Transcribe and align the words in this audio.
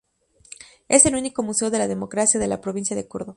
Es 0.87 1.05
el 1.05 1.13
único 1.13 1.43
museo 1.43 1.69
de 1.69 1.77
la 1.77 1.87
democracia 1.87 2.39
de 2.39 2.47
la 2.47 2.59
provincia 2.59 2.95
de 2.95 3.07
Córdoba. 3.07 3.29